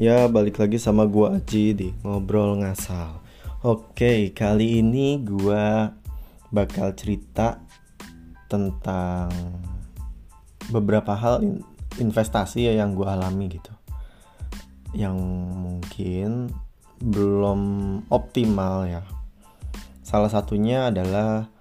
[0.00, 3.20] Ya, balik lagi sama gua Aji di Ngobrol Ngasal.
[3.60, 5.92] Oke, kali ini gua
[6.48, 7.60] bakal cerita
[8.48, 9.28] tentang
[10.72, 11.60] beberapa hal in-
[12.00, 13.68] investasi ya yang gua alami gitu.
[14.96, 15.20] Yang
[15.68, 16.48] mungkin
[17.04, 17.60] belum
[18.08, 19.04] optimal ya.
[20.00, 21.52] Salah satunya adalah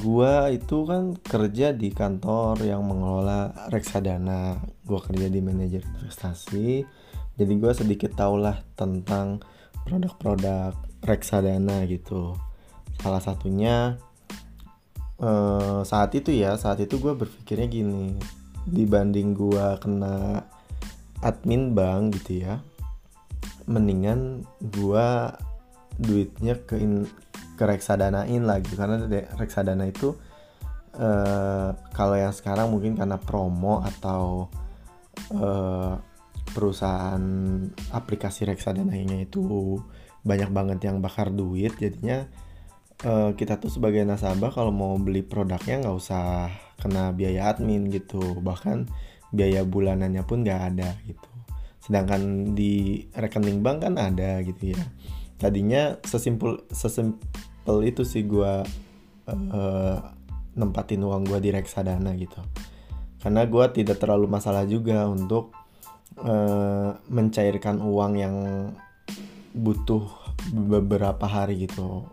[0.00, 4.64] gua itu kan kerja di kantor yang mengelola reksadana.
[4.88, 6.99] Gua kerja di manajer investasi
[7.40, 9.40] jadi gue sedikit tau lah tentang
[9.88, 12.36] produk-produk reksadana gitu.
[13.00, 13.96] Salah satunya
[15.16, 18.20] eh, saat itu ya saat itu gue berpikirnya gini.
[18.68, 20.44] Dibanding gue kena
[21.24, 22.60] admin bank gitu ya
[23.68, 25.08] mendingan gue
[26.00, 27.08] duitnya ke in,
[27.56, 28.76] ke reksadanain lagi.
[28.76, 29.00] Karena
[29.40, 30.12] reksadana itu
[31.00, 34.52] eh, kalau yang sekarang mungkin karena promo atau
[35.32, 36.09] eh,
[36.50, 37.22] perusahaan
[37.94, 39.42] aplikasi reksadana ini itu
[40.20, 42.28] banyak banget yang bakar duit jadinya
[43.04, 48.40] uh, kita tuh sebagai nasabah kalau mau beli produknya nggak usah kena biaya admin gitu.
[48.40, 48.88] Bahkan
[49.30, 51.30] biaya bulanannya pun nggak ada gitu.
[51.80, 54.82] Sedangkan di rekening bank kan ada gitu ya.
[55.40, 58.64] Tadinya sesimpel sesimpel itu sih gue
[59.28, 59.96] uh,
[60.56, 62.40] nempatin uang gue di reksadana gitu.
[63.20, 65.52] Karena gue tidak terlalu masalah juga untuk
[66.18, 68.36] uh, mencairkan uang yang
[69.54, 70.06] butuh
[70.50, 72.06] beberapa hari gitu.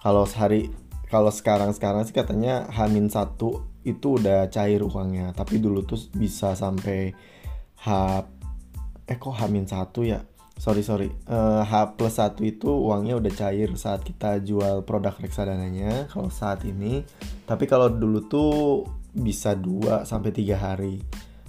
[0.00, 0.70] Kalau sehari
[1.06, 6.58] kalau sekarang sekarang sih katanya Hamin satu itu udah cair uangnya, tapi dulu tuh bisa
[6.58, 7.14] sampai
[7.78, 7.88] H
[9.06, 10.26] eh kok Hamin satu ya?
[10.56, 16.10] Sorry sorry, uh, H plus satu itu uangnya udah cair saat kita jual produk reksadananya.
[16.10, 17.06] Kalau saat ini,
[17.46, 18.50] tapi kalau dulu tuh
[19.16, 21.00] bisa 2 sampai tiga hari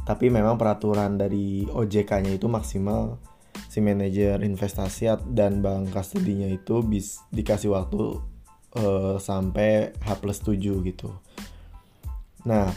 [0.07, 3.19] tapi memang peraturan dari OJK-nya itu maksimal
[3.67, 8.15] si manajer investasi dan bank kastodinya itu bis dikasih waktu
[8.79, 11.11] uh, sampai H plus 7 gitu.
[12.47, 12.71] Nah,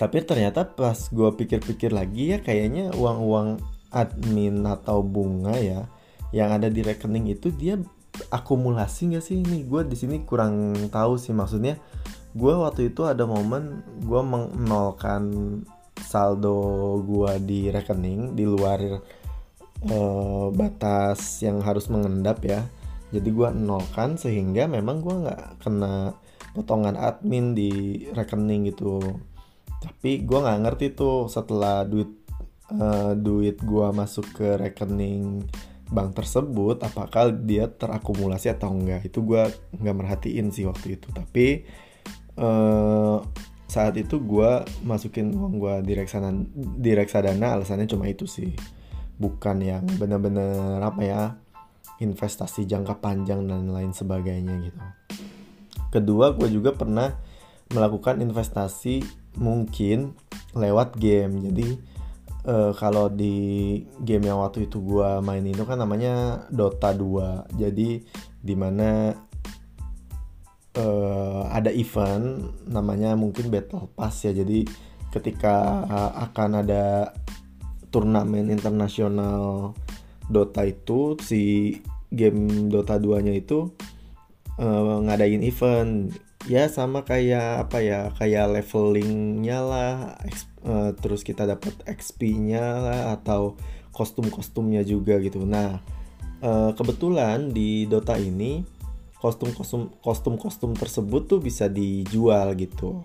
[0.00, 3.60] tapi ternyata pas gue pikir-pikir lagi ya kayaknya uang-uang
[3.92, 5.92] admin atau bunga ya
[6.32, 7.76] yang ada di rekening itu dia
[8.32, 11.76] akumulasi nggak sih ini gue di sini kurang tahu sih maksudnya
[12.32, 15.22] gue waktu itu ada momen gue menolkan
[16.02, 18.80] saldo gua di rekening di luar
[19.88, 22.64] uh, batas yang harus mengendap ya.
[23.10, 26.14] Jadi gua nolkan sehingga memang gua nggak kena
[26.54, 29.02] potongan admin di rekening gitu.
[29.80, 32.10] Tapi gua nggak ngerti tuh setelah duit
[32.74, 35.44] uh, duit gua masuk ke rekening
[35.90, 39.10] bank tersebut apakah dia terakumulasi atau enggak.
[39.10, 41.10] Itu gua nggak merhatiin sih waktu itu.
[41.10, 41.66] Tapi
[42.38, 43.18] uh,
[43.70, 48.50] saat itu gue masukin uang gue di reksadana di reksadana alasannya cuma itu sih.
[49.14, 51.22] Bukan yang bener-bener apa ya
[52.02, 54.80] investasi jangka panjang dan lain sebagainya gitu.
[55.94, 57.14] Kedua gue juga pernah
[57.70, 59.06] melakukan investasi
[59.38, 60.18] mungkin
[60.58, 61.38] lewat game.
[61.38, 61.68] Jadi
[62.50, 67.90] uh, kalau di game yang waktu itu gue main itu kan namanya Dota 2 jadi
[68.40, 69.12] di mana
[70.76, 74.34] uh, ada event namanya mungkin Battle Pass ya.
[74.34, 74.66] Jadi
[75.10, 77.14] ketika uh, akan ada
[77.90, 79.74] turnamen internasional
[80.30, 81.74] Dota itu si
[82.14, 83.74] game Dota 2-nya itu
[84.62, 86.14] uh, ngadain event
[86.48, 89.94] ya sama kayak apa ya kayak levelingnya lah
[90.64, 93.58] uh, terus kita dapat XP-nya lah atau
[93.92, 95.82] kostum-kostumnya juga gitu nah
[96.40, 98.79] uh, kebetulan di Dota ini
[99.20, 103.04] kostum-kostum kostum-kostum tersebut tuh bisa dijual gitu.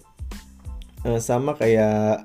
[1.03, 2.23] E, sama kayak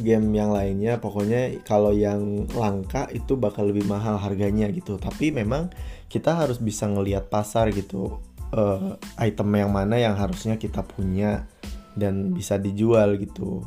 [0.00, 4.96] game yang lainnya pokoknya kalau yang langka itu bakal lebih mahal harganya gitu.
[4.96, 5.68] Tapi memang
[6.08, 8.16] kita harus bisa ngelihat pasar gitu
[8.48, 11.44] e, item yang mana yang harusnya kita punya
[11.92, 13.60] dan bisa dijual gitu.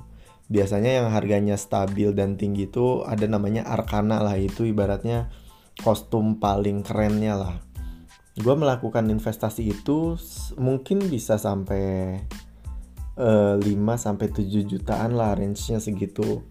[0.50, 5.30] Biasanya yang harganya stabil dan tinggi itu ada namanya arkana lah itu ibaratnya
[5.81, 7.64] kostum paling kerennya lah
[8.35, 10.19] gue melakukan investasi itu
[10.59, 12.19] mungkin bisa sampai
[13.15, 13.63] uh, 5
[13.95, 16.43] sampai 7 jutaan lah range-nya segitu.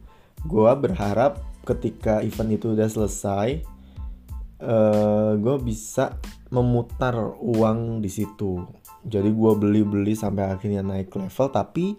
[0.45, 3.65] Gue berharap ketika event itu udah selesai
[4.61, 6.21] uh, eh, gue bisa
[6.53, 8.65] memutar uang di situ.
[9.05, 11.97] Jadi gue beli-beli sampai akhirnya naik level tapi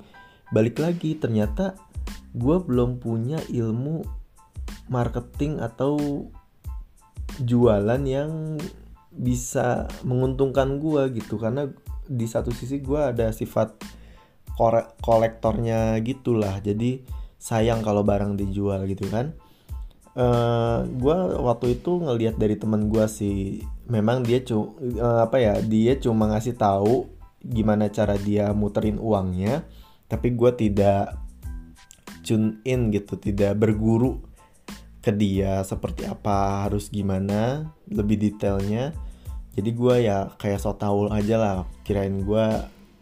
[0.54, 1.74] balik lagi ternyata
[2.34, 4.06] gue belum punya ilmu
[4.90, 5.98] marketing atau
[7.42, 8.62] jualan yang
[9.16, 11.40] bisa menguntungkan gue gitu.
[11.40, 11.68] Karena
[12.06, 13.76] di satu sisi gue ada sifat
[15.02, 16.60] kolektornya gitulah.
[16.60, 17.04] Jadi
[17.40, 19.36] sayang kalau barang dijual gitu kan.
[20.16, 23.60] Uh, gue waktu itu ngelihat dari temen gue sih
[23.92, 27.12] memang dia cu uh, apa ya dia cuma ngasih tahu
[27.44, 29.68] gimana cara dia muterin uangnya
[30.08, 31.20] tapi gue tidak
[32.26, 34.18] tune in gitu tidak berguru
[35.06, 38.96] ke dia seperti apa harus gimana lebih detailnya
[39.56, 41.56] jadi gue ya kayak so tau aja lah
[41.88, 42.46] kirain gue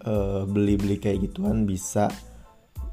[0.05, 2.13] uh, beli-beli kayak gituan bisa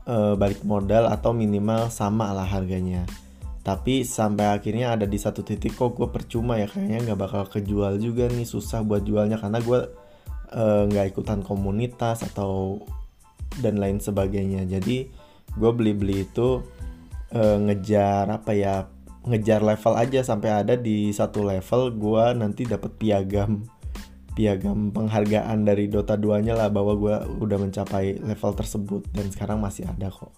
[0.09, 3.05] uh, balik modal atau minimal sama lah harganya.
[3.61, 8.01] Tapi sampai akhirnya ada di satu titik kok gue percuma ya kayaknya nggak bakal kejual
[8.01, 9.81] juga nih susah buat jualnya karena gue
[10.57, 12.81] eh, nggak uh, ikutan komunitas atau
[13.61, 14.65] dan lain sebagainya.
[14.65, 15.13] Jadi
[15.61, 16.65] gue beli-beli itu
[17.37, 18.89] uh, ngejar apa ya
[19.27, 23.69] ngejar level aja sampai ada di satu level gue nanti dapat piagam.
[24.33, 27.15] Piagam penghargaan dari Dota 2 nya lah bahwa gue
[27.45, 30.33] udah mencapai level tersebut dan sekarang masih ada kok.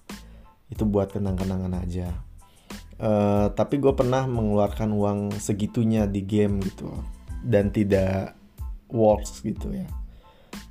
[0.72, 2.10] Itu buat kenang-kenangan aja.
[3.02, 6.90] Uh, tapi gue pernah mengeluarkan uang segitunya di game gitu
[7.42, 8.34] dan tidak
[8.90, 9.86] works gitu ya.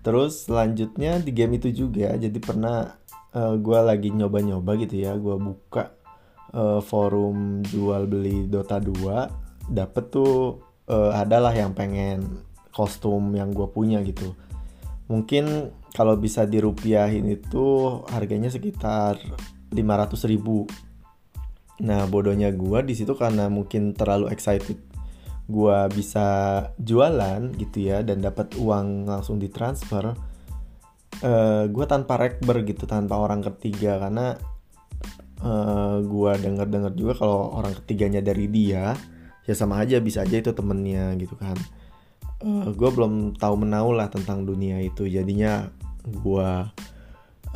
[0.01, 3.01] Terus selanjutnya di game itu juga jadi pernah
[3.35, 6.00] uh, eh, gue lagi nyoba-nyoba gitu ya gue buka
[6.55, 10.59] uh, forum jual beli Dota 2 dapet tuh
[10.91, 14.35] uh, adalah yang pengen kostum yang gue punya gitu.
[15.11, 19.19] Mungkin kalau bisa dirupiahin itu harganya sekitar
[19.71, 20.63] 500 ribu.
[21.83, 24.79] Nah bodohnya gue di situ karena mungkin terlalu excited
[25.51, 26.27] gue bisa
[26.79, 30.15] jualan gitu ya dan dapat uang langsung ditransfer
[31.19, 33.99] uh, gue tanpa rekber gitu tanpa orang ketiga.
[33.99, 34.35] Karena
[35.41, 38.93] eh, gue denger dengar juga kalau orang ketiganya dari dia
[39.41, 41.57] ya sama aja bisa aja itu temennya gitu kan.
[42.41, 45.05] Uh, eh, gue belum tahu menau lah tentang dunia itu.
[45.09, 45.69] Jadinya
[46.05, 46.49] gue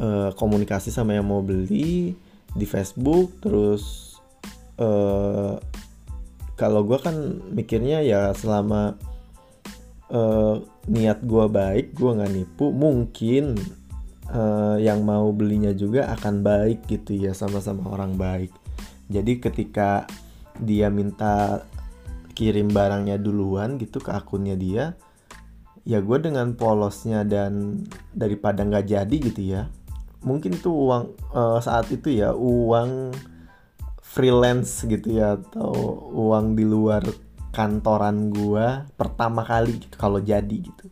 [0.02, 2.14] uh, komunikasi sama yang mau beli
[2.56, 4.16] di Facebook terus
[4.80, 5.60] uh,
[6.56, 7.16] kalau gue kan
[7.52, 8.96] mikirnya ya selama
[10.10, 13.60] uh, niat gue baik gue nggak nipu mungkin
[14.32, 18.54] uh, yang mau belinya juga akan baik gitu ya sama-sama orang baik.
[19.12, 20.10] Jadi ketika
[20.62, 21.66] dia minta
[22.36, 24.96] kirim barangnya duluan gitu ke akunnya dia
[25.86, 29.70] ya gue dengan polosnya dan daripada nggak jadi gitu ya
[30.26, 33.14] mungkin itu uang uh, saat itu ya uang
[34.02, 35.72] freelance gitu ya atau
[36.12, 37.06] uang di luar
[37.54, 40.90] kantoran gue pertama kali gitu kalau jadi gitu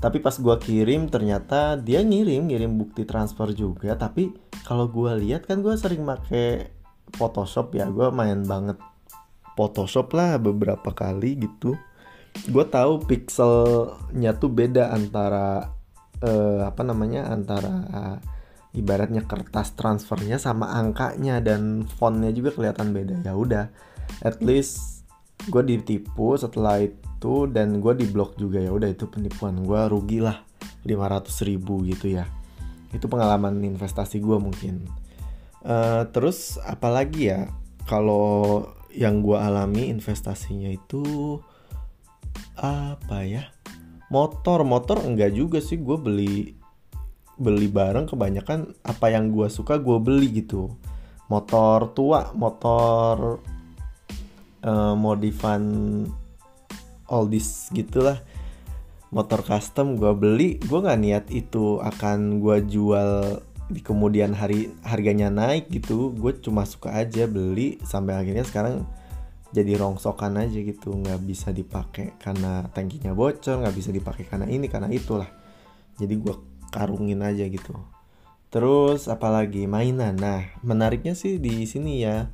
[0.00, 3.92] tapi pas gue kirim ternyata dia ngirim ngirim bukti transfer juga.
[4.00, 4.32] Tapi
[4.64, 6.72] kalau gue lihat kan gue sering make
[7.12, 7.84] Photoshop ya.
[7.92, 8.80] Gue main banget
[9.60, 11.76] Photoshop lah beberapa kali gitu.
[12.48, 15.68] Gue tahu pixelnya tuh beda antara
[16.24, 17.84] uh, apa namanya antara
[18.72, 23.20] ibaratnya kertas transfernya sama angkanya dan fontnya juga kelihatan beda.
[23.20, 23.68] Ya udah
[24.24, 24.99] at least
[25.48, 28.60] gue ditipu setelah itu dan gue di blok juga.
[28.60, 30.44] Ya udah itu penipuan gue rugi lah
[30.84, 32.28] 500 ribu gitu ya.
[32.92, 34.84] Itu pengalaman investasi gue mungkin.
[35.60, 37.48] Uh, terus apalagi ya
[37.84, 41.38] kalau yang gue alami investasinya itu
[42.60, 43.48] apa ya
[44.12, 44.66] motor.
[44.66, 46.58] Motor enggak juga sih gue beli
[47.40, 50.76] beli barang kebanyakan apa yang gue suka gue beli gitu.
[51.30, 53.40] Motor tua motor
[54.64, 55.62] uh, modifan
[57.10, 58.22] oldies gitulah.
[59.10, 65.30] Motor custom gue beli gue nggak niat itu akan gue jual di kemudian hari harganya
[65.30, 66.14] naik gitu.
[66.14, 68.86] Gue cuma suka aja beli sampai akhirnya sekarang
[69.50, 70.94] jadi rongsokan aja gitu.
[70.94, 75.30] Nggak bisa dipakai karena tangkinya bocor nggak bisa dipakai karena ini karena itulah.
[75.98, 76.34] Jadi gue
[76.70, 77.74] karungin aja gitu.
[78.50, 80.14] Terus apalagi mainan.
[80.14, 82.30] Nah menariknya sih di sini ya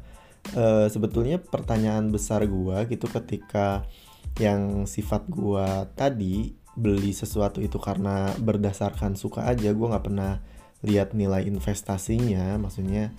[0.53, 3.89] e, sebetulnya pertanyaan besar gue gitu ketika
[4.37, 10.45] yang sifat gua tadi beli sesuatu itu karena berdasarkan suka aja gue nggak pernah
[10.85, 12.61] lihat nilai investasinya.
[12.61, 13.17] Maksudnya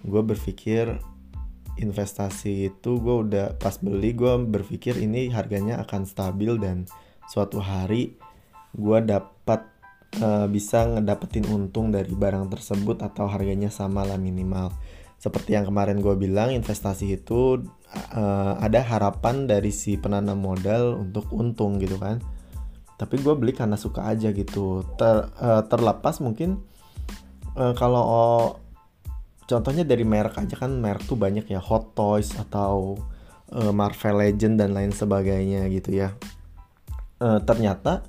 [0.00, 0.96] gue berpikir
[1.76, 6.88] investasi itu gue udah pas beli gue berpikir ini harganya akan stabil dan
[7.28, 8.16] suatu hari
[8.72, 9.68] gue dapat
[10.24, 14.72] uh, bisa ngedapetin untung dari barang tersebut atau harganya sama lah minimal
[15.16, 17.64] seperti yang kemarin gue bilang investasi itu
[18.12, 22.20] uh, ada harapan dari si penanam modal untuk untung gitu kan.
[22.96, 24.84] Tapi gue beli karena suka aja gitu.
[24.96, 26.60] Ter, uh, terlepas mungkin
[27.56, 28.46] uh, kalau oh,
[29.48, 33.00] contohnya dari merek aja kan merek tuh banyak ya Hot Toys atau
[33.56, 36.12] uh, Marvel Legend dan lain sebagainya gitu ya.
[37.16, 38.04] Uh, ternyata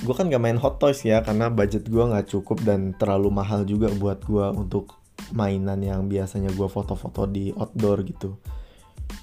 [0.00, 3.66] gue kan gak main Hot Toys ya karena budget gue nggak cukup dan terlalu mahal
[3.66, 4.99] juga buat gue untuk
[5.32, 8.38] mainan yang biasanya gue foto-foto di outdoor gitu.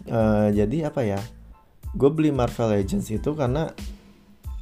[0.08, 1.20] Uh, jadi apa ya?
[1.96, 3.72] Gue beli Marvel Legends itu karena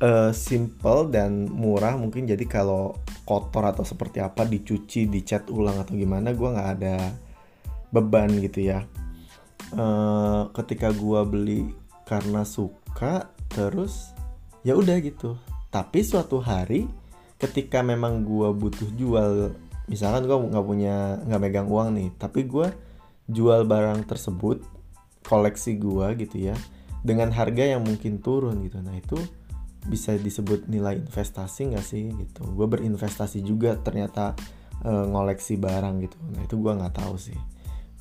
[0.02, 2.26] uh, simple dan murah mungkin.
[2.26, 6.98] Jadi kalau kotor atau seperti apa dicuci dicat ulang atau gimana gue nggak ada
[7.90, 8.86] beban gitu ya.
[9.74, 11.62] Uh, ketika gue beli
[12.06, 14.14] karena suka terus
[14.62, 15.38] ya udah gitu.
[15.74, 16.88] Tapi suatu hari
[17.36, 19.52] ketika memang gue butuh jual
[19.86, 22.68] misalkan gue nggak punya nggak megang uang nih tapi gue
[23.30, 24.62] jual barang tersebut
[25.26, 26.56] koleksi gue gitu ya
[27.06, 28.82] dengan harga yang mungkin turun gitu.
[28.82, 29.18] Nah itu
[29.86, 32.42] bisa disebut nilai investasi nggak sih gitu?
[32.54, 34.34] Gue berinvestasi juga ternyata
[34.82, 36.18] e, ngoleksi barang gitu.
[36.34, 37.38] Nah itu gue nggak tahu sih.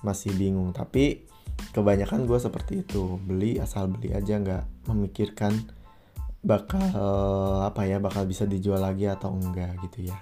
[0.01, 1.29] Masih bingung tapi
[1.77, 3.21] kebanyakan gue seperti itu.
[3.21, 5.53] Beli asal beli aja nggak memikirkan
[6.45, 6.85] bakal
[7.65, 10.17] apa ya bakal bisa dijual lagi atau enggak gitu ya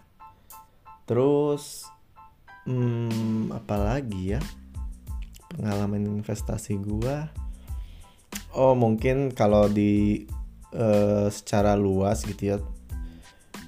[1.08, 1.86] terus
[2.66, 4.40] hmm, apalagi ya?
[5.52, 7.16] Pengalaman investasi gue
[8.56, 10.24] oh mungkin kalau di
[10.72, 12.56] uh, secara luas gitu ya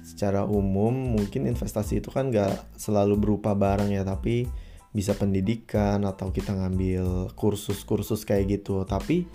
[0.01, 4.47] secara umum mungkin investasi itu kan gak selalu berupa barang ya tapi
[4.95, 8.87] bisa pendidikan atau kita ngambil kursus-kursus kayak gitu.
[8.87, 9.27] Tapi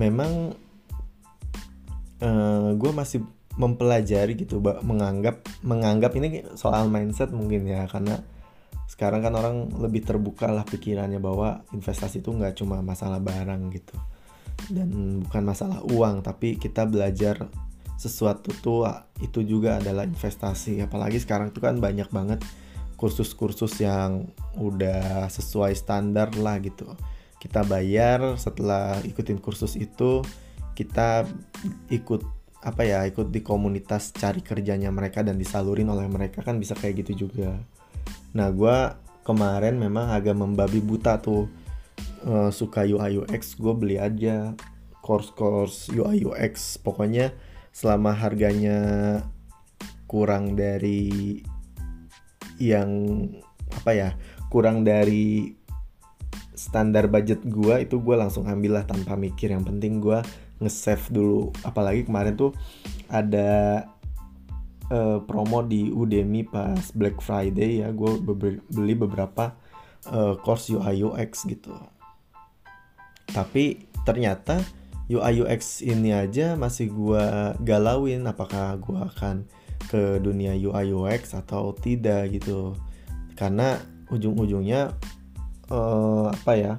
[0.00, 0.56] memang
[2.24, 3.20] uh, eh, gue masih
[3.58, 8.22] mempelajari gitu menganggap menganggap ini soal mindset mungkin ya karena
[8.86, 13.98] sekarang kan orang lebih terbuka lah pikirannya bahwa investasi itu nggak cuma masalah barang gitu
[14.70, 17.50] dan bukan masalah uang tapi kita belajar
[17.98, 18.86] sesuatu tuh
[19.18, 20.78] itu juga adalah investasi.
[20.78, 22.40] Apalagi sekarang tuh kan banyak banget
[22.94, 26.94] kursus-kursus yang udah sesuai standar lah gitu.
[27.42, 30.22] Kita bayar setelah ikutin kursus itu
[30.78, 31.26] kita
[31.90, 32.22] ikut
[32.58, 37.06] apa ya ikut di komunitas cari kerjanya mereka dan disalurin oleh mereka kan bisa kayak
[37.06, 37.54] gitu juga.
[38.34, 38.76] Nah gue
[39.22, 41.46] kemarin memang agak membabi buta tuh.
[42.18, 44.54] Uh, suka UI UX gue beli aja.
[45.06, 47.30] Course-course UI UX pokoknya
[47.70, 48.78] selama harganya
[50.10, 51.38] kurang dari
[52.58, 53.22] yang
[53.70, 54.10] apa ya
[54.50, 55.54] kurang dari
[56.58, 59.54] standar budget gue itu gue langsung ambil lah tanpa mikir.
[59.54, 60.18] Yang penting gue
[60.58, 61.50] nge-save dulu.
[61.62, 62.52] Apalagi kemarin tuh
[63.08, 63.82] ada
[64.92, 67.88] uh, promo di Udemy pas Black Friday ya.
[67.94, 68.18] Gue
[68.70, 69.54] beli beberapa
[70.10, 71.74] uh, course UI UX gitu.
[73.28, 74.60] Tapi ternyata
[75.08, 77.24] UI UX ini aja masih gue
[77.64, 79.48] galauin apakah gue akan
[79.88, 82.76] ke dunia UI UX atau tidak gitu.
[83.38, 84.96] Karena ujung-ujungnya
[85.70, 86.74] uh, apa ya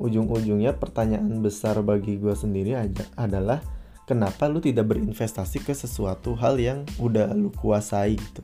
[0.00, 3.60] ujung-ujungnya pertanyaan besar bagi gue sendiri aja adalah
[4.08, 8.40] kenapa lu tidak berinvestasi ke sesuatu hal yang udah lu kuasai gitu?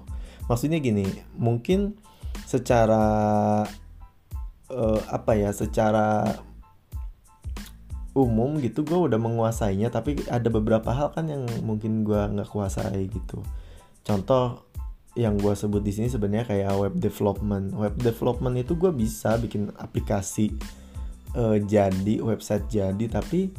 [0.47, 1.97] Maksudnya gini mungkin
[2.45, 3.65] secara
[4.69, 6.37] uh, apa ya secara
[8.17, 13.09] umum gitu gue udah menguasainya tapi ada beberapa hal kan yang mungkin gue nggak kuasai
[13.09, 13.41] gitu.
[14.05, 14.69] Contoh
[15.17, 17.73] yang gue sebut di sini sebenarnya kayak web development.
[17.73, 20.53] Web development itu gue bisa bikin aplikasi
[21.35, 23.51] uh, jadi website jadi tapi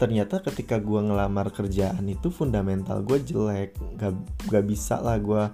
[0.00, 3.78] ternyata ketika gue ngelamar kerjaan itu fundamental gue jelek.
[3.94, 4.18] Gak,
[4.50, 5.44] gak bisa lah gue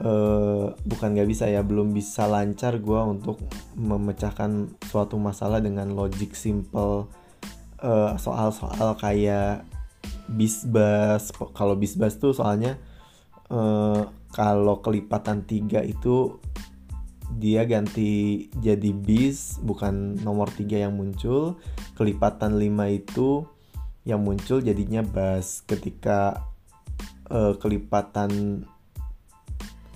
[0.00, 3.36] uh, bukan gak bisa ya belum bisa lancar gue untuk
[3.76, 7.08] memecahkan suatu masalah dengan logic simple
[7.82, 9.66] eh, soal-soal kayak
[10.30, 11.34] bisbas.
[11.52, 12.78] Kalau bisbas tuh soalnya
[13.52, 16.40] uh, kalau kelipatan tiga itu
[17.38, 21.56] dia ganti jadi bis bukan nomor tiga yang muncul.
[21.96, 23.46] Kelipatan 5 itu
[24.04, 25.64] yang muncul jadinya bas.
[25.64, 26.44] Ketika
[27.32, 28.64] uh, kelipatan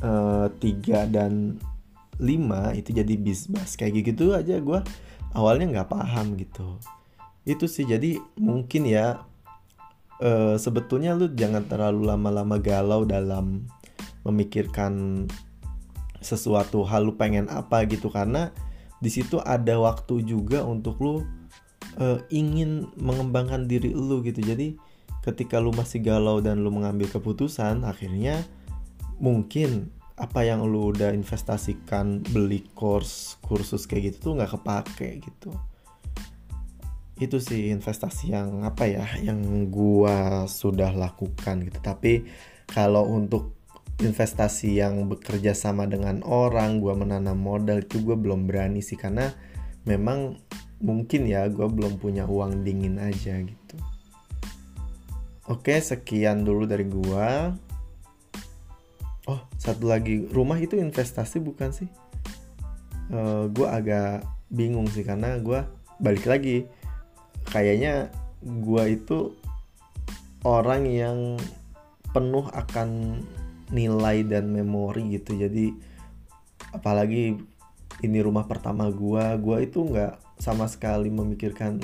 [0.00, 1.60] uh, 3 dan
[2.16, 3.76] 5 itu jadi bis bas.
[3.76, 4.80] Kayak gitu aja gue
[5.36, 6.80] awalnya nggak paham gitu.
[7.44, 9.22] Itu sih jadi mungkin ya
[10.20, 13.68] uh, sebetulnya lu jangan terlalu lama-lama galau dalam
[14.26, 15.24] memikirkan
[16.26, 18.11] sesuatu hal lu pengen apa gitu.
[18.11, 18.50] Karena
[18.99, 21.23] di situ ada waktu juga untuk lu
[22.02, 24.42] uh, ingin mengembangkan diri lu gitu.
[24.42, 24.75] Jadi
[25.23, 28.47] ketika lu masih galau dan lu mengambil keputusan akhirnya
[29.18, 35.52] mungkin apa yang lu udah investasikan beli course kursus kayak gitu tuh nggak kepake gitu.
[37.16, 41.78] Itu sih investasi yang apa ya yang gua sudah lakukan gitu.
[41.85, 42.25] Tapi
[42.68, 43.55] kalau untuk
[43.96, 49.32] investasi yang bekerja sama dengan orang gua menanam modal itu gue belum berani sih karena
[49.88, 50.36] memang
[50.84, 53.76] mungkin ya gue belum punya uang dingin aja gitu.
[55.48, 57.56] Oke sekian dulu dari gua.
[59.24, 61.88] Oh satu lagi rumah itu investasi bukan sih?
[63.08, 65.62] Uh, eh, gue agak bingung sih karena gue
[65.98, 66.68] balik lagi
[67.48, 68.12] kayaknya
[68.44, 69.32] gue itu
[70.46, 71.18] orang yang
[72.14, 73.20] penuh akan
[73.70, 75.35] nilai dan memori gitu.
[75.35, 75.75] Jadi
[76.75, 77.38] apalagi
[78.04, 81.80] ini rumah pertama gue gue itu nggak sama sekali memikirkan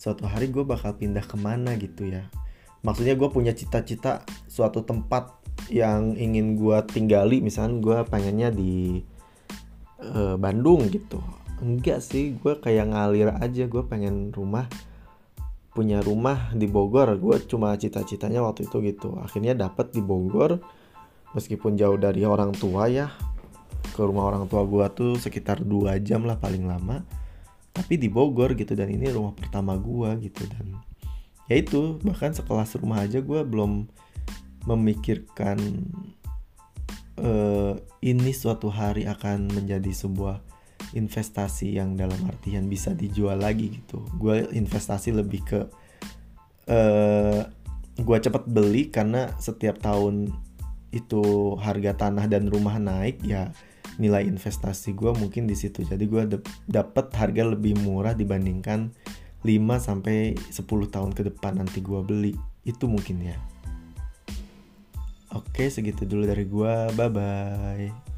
[0.00, 2.24] suatu hari gue bakal pindah ke mana gitu ya.
[2.80, 5.36] Maksudnya gue punya cita-cita suatu tempat
[5.68, 7.44] yang ingin gue tinggali.
[7.44, 9.04] Misalnya gue pengennya di
[10.00, 11.20] uh, Bandung gitu.
[11.60, 13.68] Enggak sih gue kayak ngalir aja.
[13.68, 14.64] Gue pengen rumah
[15.76, 17.12] punya rumah di Bogor.
[17.20, 19.20] Gue cuma cita-citanya waktu itu gitu.
[19.20, 20.79] Akhirnya dapet di Bogor
[21.36, 23.10] meskipun jauh dari orang tua ya
[23.90, 27.02] ke rumah orang tua gue tuh sekitar dua jam lah paling lama.
[27.70, 30.74] Tapi di Bogor gitu dan ini rumah pertama gue gitu dan
[31.46, 33.86] ya itu bahkan sekelas rumah aja gue belum
[34.66, 35.58] memikirkan
[37.22, 40.42] uh, ini suatu hari akan menjadi sebuah
[40.96, 44.02] investasi yang dalam artian bisa dijual lagi gitu.
[44.18, 45.60] Gue investasi lebih ke
[46.66, 47.40] uh,
[48.00, 50.32] gue cepet beli karena setiap tahun
[50.90, 53.54] itu harga tanah dan rumah naik ya
[54.00, 55.84] nilai investasi gue mungkin di situ.
[55.84, 56.22] Jadi gue
[56.66, 58.90] dapat harga lebih murah dibandingkan
[59.44, 62.32] 5 sampai 10 tahun ke depan nanti gue beli.
[62.64, 63.38] Itu mungkin ya.
[65.30, 68.09] Oke segitu dulu dari gue bye bye